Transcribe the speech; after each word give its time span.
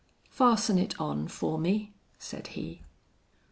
"Fasten 0.31 0.79
it 0.79 0.99
on 0.99 1.27
for 1.27 1.59
me," 1.59 1.93
said 2.17 2.47
he. 2.57 2.81